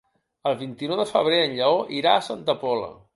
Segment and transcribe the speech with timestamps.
[0.51, 2.89] El vint-i-nou de febrer en Lleó irà a Santa Pola.